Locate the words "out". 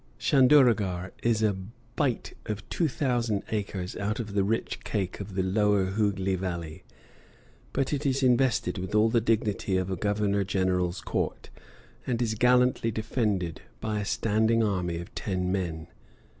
3.95-4.19